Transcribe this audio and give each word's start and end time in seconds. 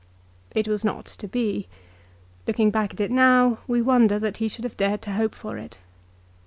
It 0.55 0.67
was 0.67 0.83
not 0.83 1.05
to 1.05 1.27
be. 1.27 1.67
Looking 2.47 2.71
back 2.71 2.91
at 2.91 2.99
it 2.99 3.11
now 3.11 3.59
we 3.67 3.83
wonder 3.83 4.17
that 4.17 4.37
he 4.37 4.47
should 4.47 4.63
have 4.63 4.75
dared 4.75 5.03
to 5.03 5.11
hope 5.13 5.35
for 5.35 5.59
it. 5.59 5.77